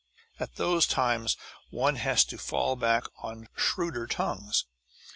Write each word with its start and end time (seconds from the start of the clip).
At 0.39 0.55
those 0.55 0.87
times 0.87 1.37
one 1.69 1.97
has 1.97 2.25
to 2.25 2.39
fall 2.39 2.75
back 2.75 3.03
on 3.21 3.47
shrewder 3.55 4.07
tongues. 4.07 4.65